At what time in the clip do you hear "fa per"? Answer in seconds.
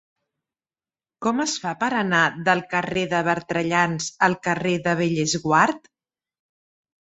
1.65-1.89